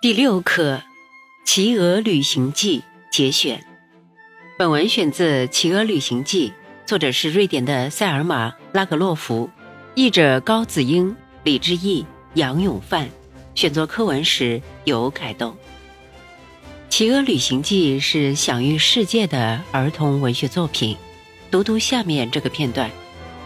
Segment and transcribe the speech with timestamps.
[0.00, 0.76] 第六课
[1.44, 2.78] 《企鹅旅行记》
[3.10, 3.64] 节选。
[4.56, 6.50] 本文选自《企鹅旅行记》，
[6.88, 9.50] 作者是瑞典的塞尔玛·拉格洛夫，
[9.96, 13.10] 译者高子英、李志毅、杨永范。
[13.56, 15.50] 选作课文时有改动。
[16.88, 20.96] 《企鹅旅行记》是享誉世界的儿童文学作品。
[21.50, 22.88] 读读下面这个片段，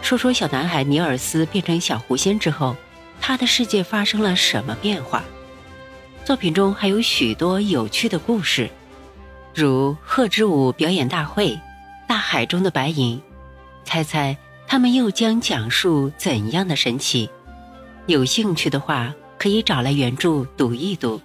[0.03, 2.77] 说说小男孩尼尔斯变成小狐仙之后，
[3.23, 5.25] 他的世界发生了什么变化。
[6.25, 8.71] 作品中还有许多有趣的故事，
[9.54, 11.58] 如鹤之舞表演大会、
[12.07, 13.21] 大海中的白银。
[13.85, 14.36] 猜猜
[14.68, 17.29] 他们又将讲述怎样的神奇？
[18.07, 21.21] 有兴趣的话，可以找来原著读一读。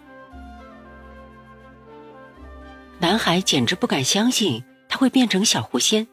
[2.97, 6.07] 男孩简直不敢相信他会变成小狐仙。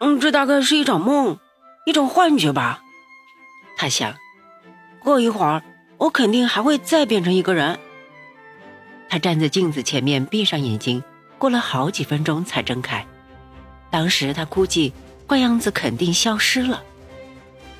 [0.00, 1.38] 嗯，这大概是一场梦，
[1.86, 2.82] 一种幻觉吧。
[3.76, 4.16] 他想，
[4.98, 5.62] 过一会儿
[5.98, 7.78] 我肯定还会再变成一个人。
[9.08, 11.02] 他站在镜子前面，闭上眼睛，
[11.38, 13.06] 过了好几分钟才睁开。
[13.90, 14.92] 当时他估计
[15.26, 16.82] 怪样子肯定消失了，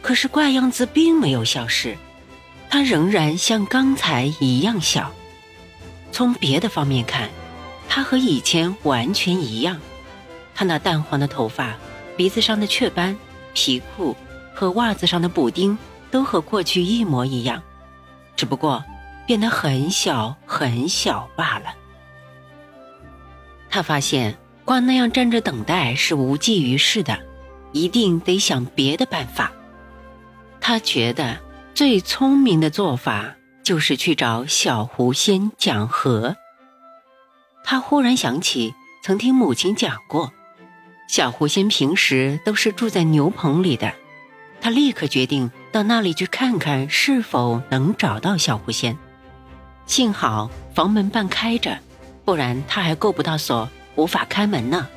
[0.01, 1.97] 可是怪样子并没有消失，
[2.71, 5.13] 他仍然像刚才一样小。
[6.13, 7.29] 从别的方面看，
[7.89, 9.81] 他和以前完全一样。
[10.55, 11.75] 他那淡黄的头发、
[12.17, 13.17] 鼻子上的雀斑、
[13.55, 14.17] 皮裤
[14.55, 15.77] 和袜子上的补丁
[16.13, 17.61] 都和过去一模一样，
[18.37, 18.85] 只不过。
[19.27, 21.75] 变得很小很小罢了。
[23.71, 27.19] 他发现光那样站着等待是无济于事的，
[27.73, 29.53] 一定得想别的办法。
[30.61, 31.39] 他觉得
[31.75, 36.37] 最聪明的做法就是去找小狐仙讲和。
[37.65, 40.33] 他忽然想起曾听母亲讲过，
[41.09, 43.93] 小狐仙平时都是住在牛棚里的。
[44.61, 48.97] 他立刻决定到那里去看看，是否能找到小狐仙。
[49.87, 51.79] 幸好房门半开着，
[52.25, 54.89] 不然他还够不到锁，无法开门呢。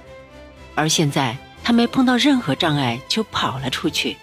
[0.75, 4.17] 而现在他没碰到任何障碍就跑了出去。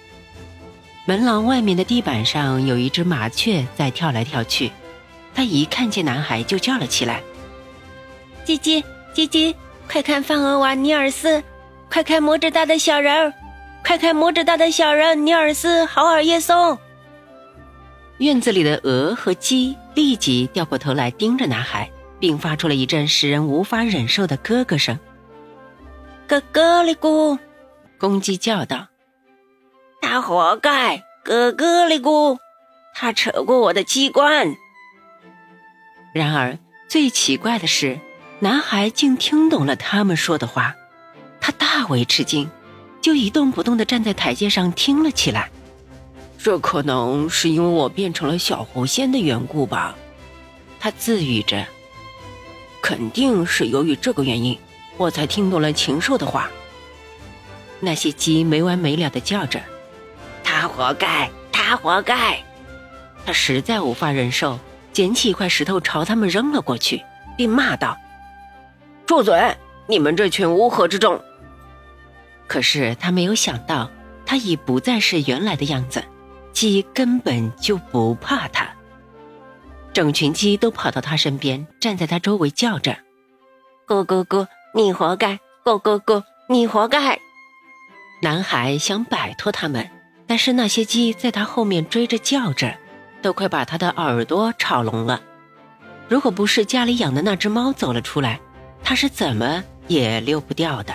[1.04, 4.72] 门廊外面的地板上有一只麻雀在跳来跳去，
[5.34, 7.20] 他一看见男孩就叫了起来
[8.47, 8.82] ：“叽叽
[9.14, 9.54] 叽叽，
[9.86, 11.42] 快看范鹅娃尼尔斯，
[11.91, 13.34] 快看拇指大的小人儿，
[13.84, 16.78] 快看拇指大的小人尼尔斯，豪尔叶松。”
[18.19, 24.98] 院子里的鹅和鸡立即掉过头来盯着男孩，并发出了一阵使人无法忍受的咯咯声。
[26.28, 27.38] 咯咯哩咕，
[27.98, 28.86] 公鸡叫道
[30.00, 31.03] ：“他活该！
[31.24, 32.38] 咯咯哩咕，
[32.94, 34.54] 他扯过我的鸡冠。”
[36.14, 36.56] 然而
[36.88, 37.98] 最奇怪的是，
[38.38, 40.76] 男孩竟听懂了他们说的话，
[41.41, 42.48] 他大为吃惊，
[43.00, 45.50] 就一动不动地站在台阶上听了起来。
[46.44, 49.97] 这可能是因为我变成了小狐仙的缘故吧，
[50.78, 51.65] 他自语着。
[52.82, 54.59] 肯定是由于这个原因，
[54.99, 56.50] 我才听懂了禽兽的话。
[57.81, 59.59] 那些鸡没完没了的叫着
[60.44, 62.38] ：“他活该，他活该！”
[63.25, 64.59] 他实在无法忍受，
[64.93, 67.03] 捡起一块石头朝他们扔了过去，
[67.38, 67.97] 并骂道
[69.06, 69.56] ：“住嘴！
[69.87, 71.19] 你们这群乌合之众！”
[72.47, 73.91] 可是他没有想到，
[74.27, 76.04] 他已不再是原来的样子。
[76.54, 78.66] 鸡根本就不怕它，
[79.92, 82.97] 整群鸡都跑到他身边，站在他周围叫着
[83.87, 85.41] ：“咕咕咕，你活该！
[85.65, 87.19] 咕咕咕，你活该！”
[88.22, 89.91] 男孩想摆脱他们，
[90.28, 92.72] 但是那些鸡在他后面追着叫着，
[93.21, 95.21] 都快把他的耳朵吵聋了。
[96.09, 98.41] 如果不是家里养的那只猫走了出来，
[98.84, 100.94] 他是怎么也溜不掉的。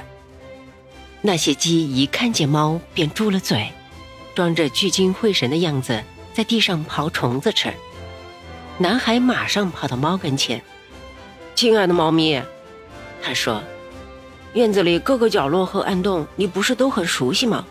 [1.21, 3.69] 那些鸡一看见猫，便住了嘴。
[4.39, 6.01] 装着聚精会神的样子，
[6.31, 7.73] 在地上刨虫子吃。
[8.77, 10.61] 男孩马上跑到猫跟前
[11.55, 12.41] ：“亲爱的猫咪，
[13.21, 13.61] 他说，
[14.53, 17.65] 院子里各个角落和暗洞，你不是都很熟悉吗？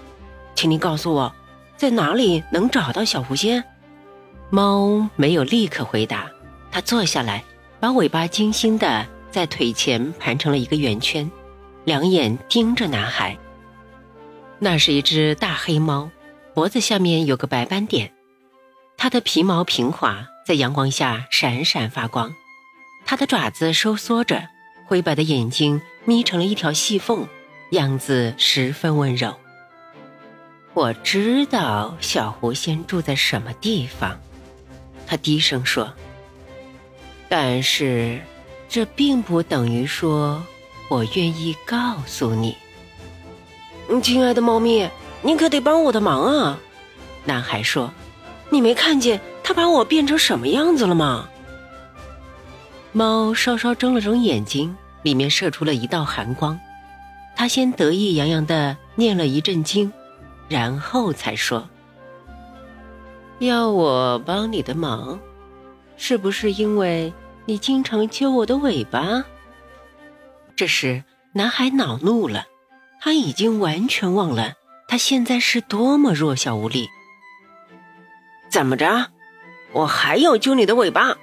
[0.54, 1.34] 请你告诉我，
[1.78, 3.64] 在哪里能找到小狐仙？”
[4.52, 6.30] 猫没有立刻回答，
[6.70, 7.42] 它坐下来，
[7.80, 11.30] 把尾巴精心的在腿前盘成了一个圆圈，
[11.86, 13.38] 两眼盯着男孩。
[14.58, 16.10] 那是一只大黑猫。
[16.58, 18.12] 脖子下面有个白斑点，
[18.96, 22.34] 它的皮毛平滑，在阳光下闪闪发光。
[23.06, 24.42] 它的爪子收缩着，
[24.84, 27.28] 灰白的眼睛眯成了一条细缝，
[27.70, 29.36] 样子十分温柔。
[30.74, 34.18] 我知道小狐仙住在什么地方，
[35.06, 35.94] 他低声说。
[37.28, 38.20] 但是，
[38.68, 40.44] 这并不等于说
[40.90, 42.56] 我愿意告诉你，
[44.02, 44.90] 亲爱的猫咪。
[45.22, 46.58] 你可得帮我的忙啊！
[47.24, 47.92] 男孩说
[48.50, 51.28] ：“你没看见他把我变成什么样子了吗？”
[52.92, 56.58] 猫稍稍睁了睁眼睛，里面射出了一道寒光。
[57.36, 59.92] 它先得意洋洋的念了一阵经，
[60.48, 61.68] 然后才说
[63.38, 65.20] ：“要我帮你的忙，
[65.96, 67.12] 是不是因为
[67.44, 69.24] 你经常揪我的尾巴？”
[70.56, 72.46] 这时，男孩恼怒了，
[73.00, 74.54] 他已经完全忘了
[74.90, 76.88] 他现在是多么弱小无力。
[78.50, 79.08] 怎么着？
[79.72, 81.18] 我还要揪你的尾巴！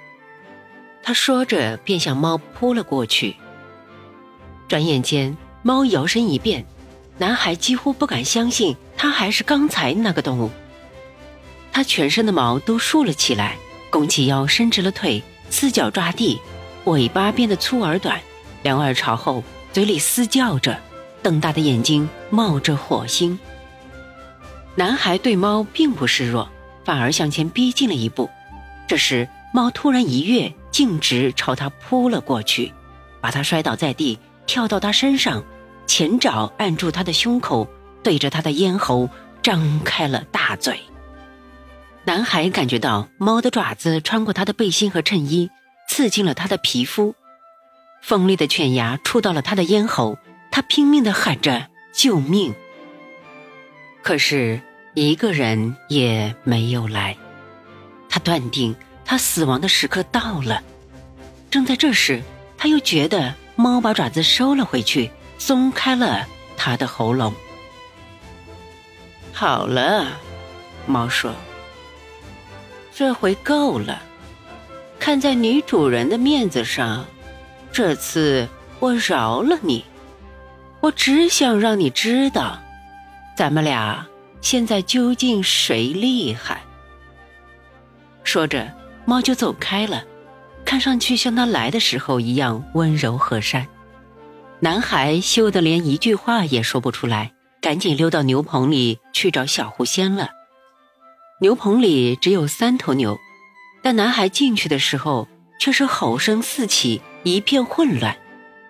[1.02, 3.34] 他说着，便向猫扑了过去。
[4.68, 6.64] 转眼间，猫摇身一变，
[7.18, 10.48] 男孩几乎不敢相信，他还是刚才那个动物。
[11.72, 13.56] 他全身的毛都竖了起来，
[13.90, 15.20] 弓起腰，伸直了腿，
[15.50, 16.40] 四脚抓地，
[16.84, 18.20] 尾巴变得粗而短，
[18.62, 19.42] 两耳朝后，
[19.72, 20.78] 嘴里嘶叫着，
[21.20, 23.36] 瞪大的眼睛冒着火星。
[24.76, 26.48] 男孩对猫并不示弱，
[26.84, 28.30] 反而向前逼近了一步。
[28.86, 30.52] 这时，猫突然一跃。
[30.72, 32.70] 径直朝他扑了过去，
[33.22, 35.42] 把他摔倒在地，跳到他身上，
[35.86, 37.66] 前爪按住他的胸口，
[38.02, 39.08] 对着他的咽喉
[39.42, 40.78] 张开了大嘴。
[42.04, 45.50] 男孩感觉到猫的爪子穿过他的背心和衬衣，
[45.88, 47.14] 刺进了他的皮肤，
[48.02, 50.18] 锋利的犬牙触到了他的咽喉，
[50.50, 52.54] 他拼命地喊着救命。
[54.02, 54.60] 可是
[54.98, 57.14] 一个人也没有来，
[58.08, 58.74] 他断定。
[59.04, 60.62] 他死亡的时刻到了，
[61.50, 62.22] 正在这时，
[62.56, 66.26] 他又觉得猫把爪子收了回去，松开了
[66.56, 67.34] 他的喉咙。
[69.34, 70.06] 好了，
[70.86, 71.30] 猫说
[72.96, 74.00] ：“这回够了，
[74.98, 77.04] 看在女主人的面子上，
[77.70, 78.48] 这次
[78.80, 79.84] 我饶了你。
[80.80, 82.58] 我只想让你知道，
[83.36, 84.04] 咱们俩
[84.40, 86.62] 现在究竟谁厉害。”
[88.24, 88.72] 说着。
[89.08, 90.02] 猫就走开了，
[90.64, 93.68] 看上去像他来的时候一样温柔和善。
[94.58, 97.30] 男孩羞得连一句话也说不出来，
[97.62, 100.30] 赶紧溜到牛棚里去找小狐仙了。
[101.40, 103.16] 牛棚里只有三头牛，
[103.80, 105.28] 但男孩进去的时候
[105.60, 108.16] 却是吼声四起，一片混乱，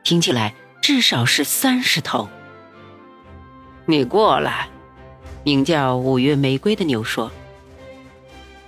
[0.04, 2.28] 听起来至少是三十头。
[3.86, 4.68] 你过来，
[5.46, 7.30] 名叫五月玫瑰的牛说。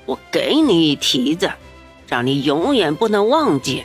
[0.07, 1.51] 我给你一蹄子，
[2.07, 3.83] 让你永远不能忘记。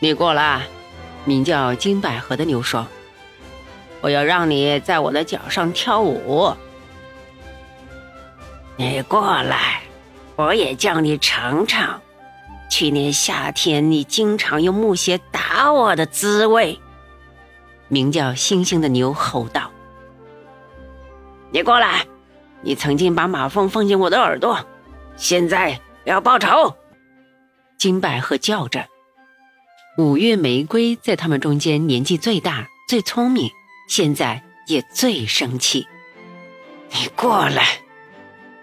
[0.00, 0.66] 你过来，
[1.24, 2.84] 名叫金百合的牛说
[4.02, 6.52] ：“我要让你在我的脚上跳舞。”
[8.76, 9.82] 你过来，
[10.34, 12.02] 我也叫你尝尝，
[12.68, 16.80] 去年夏天你经常用木鞋打我的滋味。
[17.86, 19.70] 名叫星星的牛吼道
[21.50, 22.06] ：“你过来。”
[22.60, 24.58] 你曾经把马蜂放进我的耳朵，
[25.16, 26.74] 现在要报仇！
[27.78, 28.84] 金百合叫着。
[29.96, 33.48] 五月玫瑰在他们中间年纪最大、最聪明，
[33.88, 35.86] 现在也最生气。
[36.90, 37.64] 你过来，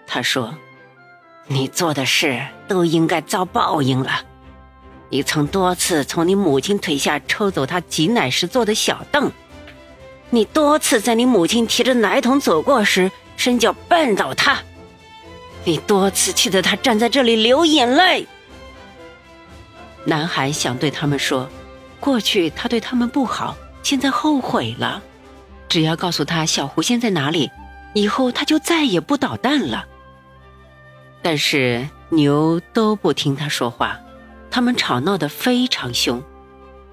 [0.06, 0.54] 他说
[1.48, 4.26] ：“你做的事都应该遭报应了。
[5.08, 9.32] 你曾多次从你母亲腿下抽走她挤奶时坐的小凳，
[10.30, 14.56] 你多次在你母亲提着奶桶走过时。”伸脚绊倒他，
[15.62, 18.26] 你多次气得他站在这里流眼泪。
[20.06, 21.46] 男孩想对他们说，
[22.00, 25.02] 过去他对他们不好，现在后悔了。
[25.68, 27.50] 只要告诉他小狐仙在哪里，
[27.92, 29.84] 以后他就再也不捣蛋了。
[31.20, 34.00] 但是牛都不听他说话，
[34.50, 36.22] 他们吵闹得非常凶。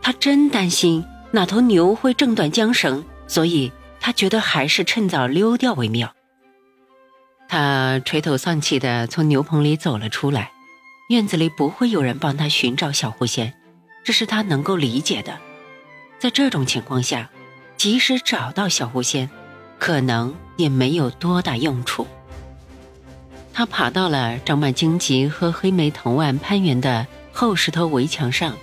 [0.02, 6.14] 他真担心哪头牛会挣断缰绳，所以他觉得还是趁早溜掉为妙。
[7.50, 10.52] 他垂头丧气地从牛棚里走了出来，
[11.10, 13.56] 院子里不会有人帮他寻找小狐仙，
[14.04, 15.40] 这是他能够理解的。
[16.20, 17.32] 在这种情况下，
[17.76, 19.28] 即使找到小狐仙，
[19.80, 22.06] 可能也没有多大用处。
[23.52, 28.56] 他爬到了长满荆棘和黑莓藤蔓攀援的厚石头围墙上，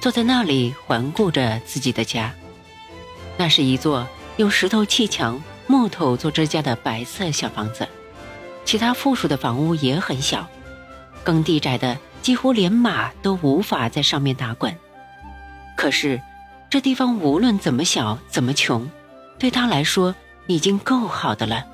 [0.00, 2.32] 坐在那里环顾着自己的家。
[3.36, 7.88] 那是一座用石头砌墙、木头做支架的白色小房子。
[8.64, 10.48] 其他附属的房屋也很小，
[11.22, 14.74] 耕地窄的几乎连马都无法在上面打滚。
[15.76, 16.20] 可是，
[16.70, 18.90] 这地方无论怎么小怎么穷，
[19.38, 20.14] 对他来说
[20.46, 21.66] 已经够好的了。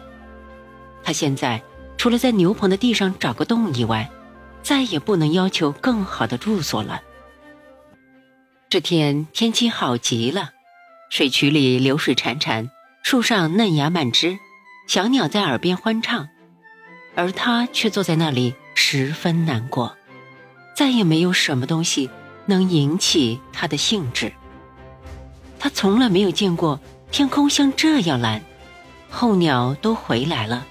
[1.05, 1.63] 他现在
[1.97, 4.11] 除了在牛棚的地上找个洞以外，
[4.63, 7.01] 再也不能要求更好的住所了。
[8.69, 10.51] 这天天气好极了，
[11.11, 12.71] 水渠里流水潺潺，
[13.03, 14.39] 树上嫩芽满枝，
[14.87, 16.29] 小鸟在耳边欢唱。
[17.17, 19.97] 而他却坐在那里，十分难过。
[20.77, 22.09] 再也没有什么东西
[22.47, 24.33] 能引起他的兴致。
[25.59, 28.41] 他从来没有见过天空像这样蓝。
[29.11, 30.65] 候鸟都回来了，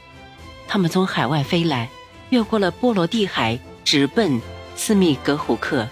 [0.69, 1.89] 它们从海外飞来，
[2.29, 4.39] 越过了波罗的海，直奔
[4.77, 5.85] 斯密格虎克，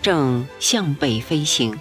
[0.00, 1.78] 正向北飞行。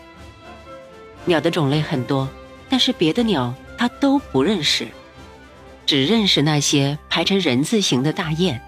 [1.25, 2.27] 鸟的种类很多，
[2.69, 4.87] 但是别的鸟它都不认识，
[5.85, 8.59] 只认识那些排成人字形的大雁。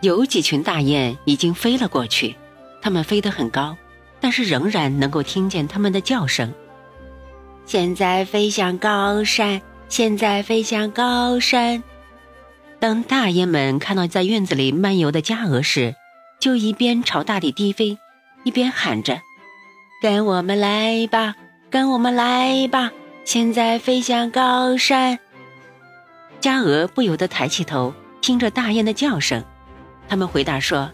[0.00, 2.36] 有几群大雁已经飞了过去，
[2.82, 3.76] 它们飞得很高，
[4.20, 6.52] 但是仍然能够听见它们的叫声。
[7.66, 11.82] 现在飞向高山，现在飞向高山。
[12.78, 15.94] 当大雁们看到在院子里漫游的家鹅时，
[16.38, 17.96] 就一边朝大地低飞，
[18.42, 19.22] 一边喊着
[20.02, 21.34] ：“跟我们来吧，
[21.74, 22.92] 跟我们来吧！
[23.24, 25.18] 现在飞向高山。”
[26.40, 29.42] 家鹅不由得抬起头，听着大雁的叫声。
[30.08, 30.88] 他们回答说：“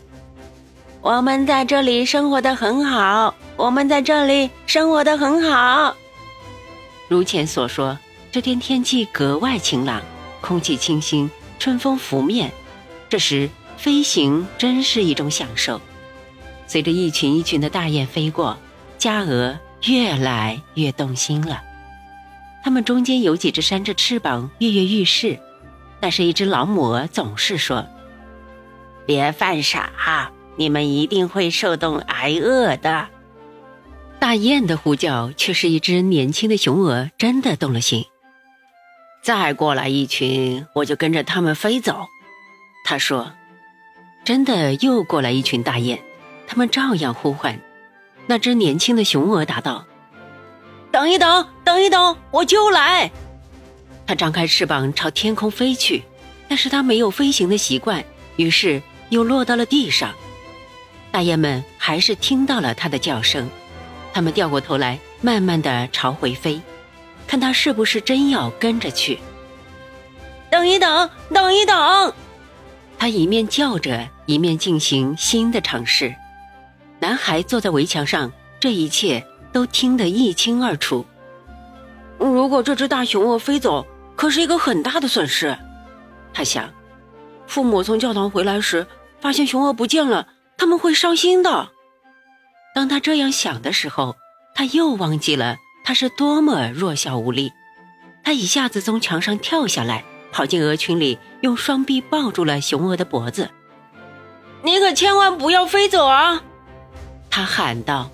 [1.03, 5.95] 我们在这里生活的很好，我们在这里生活的很好。”
[7.09, 7.99] 如前所说，
[8.33, 10.01] 这天天气格外晴朗，
[10.41, 12.51] 空气清新，春风拂面。
[13.11, 15.79] 这时飞行真是一种享受。
[16.67, 18.57] 随着一群一群的大雁飞过，
[18.97, 21.63] 家鹅越来越动心了。
[22.63, 25.39] 它们中间有几只扇着翅膀跃跃欲试，
[26.01, 27.87] 但是一只老母鹅总是说。
[29.07, 29.91] 别犯傻，
[30.57, 33.09] 你们一定会受冻挨饿的。
[34.19, 38.05] 大雁的呼叫却是一只年轻的雄鹅真的动了心。
[39.23, 42.07] 再过来一群，我就跟着他们飞走。
[42.85, 43.33] 他说
[44.25, 45.99] ：“真的又过来一群大雁，
[46.47, 47.59] 他们照样呼唤。”
[48.31, 49.85] 那只年轻的雄鹅答道
[50.93, 53.11] ：“等一等，等一等，我就来。”
[54.07, 56.05] 它张开翅膀朝天空飞去，
[56.47, 58.05] 但是它没有飞行的习惯，
[58.37, 58.81] 于是。
[59.09, 60.15] 又落到了地上，
[61.11, 63.51] 大雁们还是听到了它的叫声，
[64.13, 66.61] 它们掉过头来，慢慢的朝回飞，
[67.27, 69.19] 看它是不是真要跟着去。
[70.49, 72.15] 等一等，等一等，
[72.97, 76.15] 它一面叫着，一面进行新的尝试。
[77.01, 78.31] 男孩坐在围墙上，
[78.61, 81.05] 这一切都听得一清二楚。
[82.19, 85.59] 如果这只大熊鹅飞走，可是一个很大的损失，
[86.33, 86.71] 他想。
[87.47, 88.87] 父母从教堂回来时。
[89.21, 91.69] 发现雄鹅不见了，他们会伤心的。
[92.75, 94.17] 当他这样想的时候，
[94.55, 97.53] 他又忘记了他是多么弱小无力。
[98.25, 103.51] 他一下子从墙上跳下来，跑进鹅群里，用双臂抱住了雄鹅的脖子。
[104.65, 106.43] “你可千万不要飞走啊！”
[107.31, 108.11] 他喊道。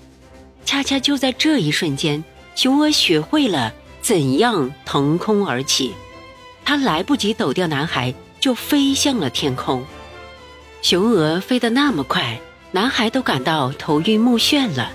[0.65, 2.21] 恰恰就在这一瞬间，
[2.53, 5.93] 雄鹅学会了怎样腾空而起。
[6.65, 9.85] 他来不及抖掉男孩，就飞向了天空。
[10.81, 12.37] 雄鹅飞得那么快，
[12.71, 14.91] 男孩都感到头晕目眩了。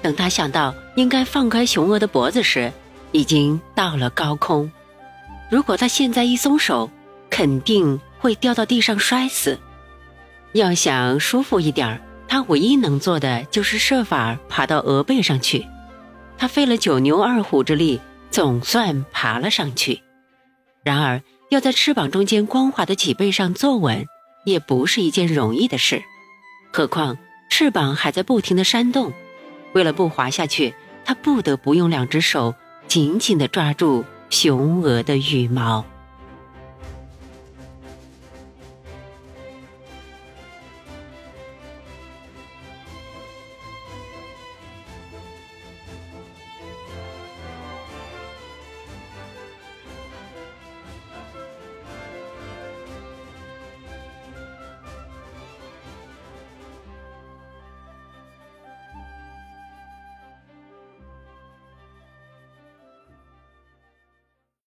[0.00, 2.72] 等他想到应该放开雄鹅的脖子时，
[3.10, 4.70] 已经到了高空。
[5.50, 6.88] 如果他现在一松手，
[7.28, 9.58] 肯定会掉到地上摔死。
[10.52, 12.00] 要想舒服一点儿
[12.32, 15.66] 他唯一能做的就是设法爬到鹅背上去。
[16.38, 20.00] 他费了九牛二虎之力，总算爬了上去。
[20.82, 21.20] 然而，
[21.50, 24.06] 要在翅膀中间光滑的脊背上坐稳。
[24.46, 26.02] 也不是一件容易的事，
[26.72, 27.18] 何况
[27.50, 29.12] 翅膀还在不停的扇动。
[29.74, 30.74] 为了不滑下去，
[31.04, 32.54] 他不得不用两只手
[32.88, 35.84] 紧紧地抓住雄鹅的羽毛。